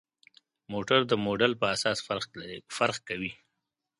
[0.71, 1.97] موټر د موډل پر اساس
[2.77, 3.31] فرق کوي.